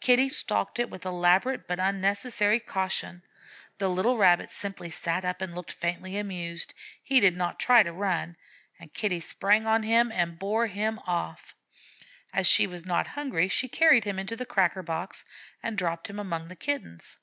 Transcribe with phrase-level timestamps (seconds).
[0.00, 3.22] Kitty stalked it with elaborate but unnecessary caution;
[3.78, 6.74] the little Rabbit simply sat up and looked faintly amused.
[7.02, 8.36] He did not try to run,
[8.78, 11.54] and Kitty sprang on him and bore him off.
[12.34, 15.24] As she was not hungry, she carried him to the cracker box
[15.62, 17.16] and dropped him among the Kittens.